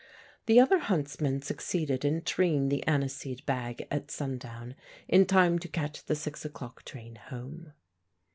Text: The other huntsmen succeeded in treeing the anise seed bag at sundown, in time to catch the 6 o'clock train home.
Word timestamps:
The 0.47 0.59
other 0.59 0.79
huntsmen 0.79 1.43
succeeded 1.43 2.03
in 2.03 2.23
treeing 2.23 2.69
the 2.69 2.81
anise 2.87 3.13
seed 3.13 3.45
bag 3.45 3.85
at 3.91 4.09
sundown, 4.09 4.73
in 5.07 5.27
time 5.27 5.59
to 5.59 5.67
catch 5.67 6.03
the 6.05 6.15
6 6.15 6.43
o'clock 6.43 6.83
train 6.83 7.17
home. 7.17 7.73